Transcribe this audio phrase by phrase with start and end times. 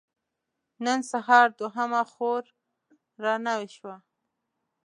[0.85, 2.43] نن سهار دوهمه خور
[3.23, 3.95] را نوې شوه.